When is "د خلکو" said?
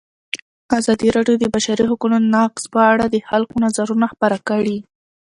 3.09-3.55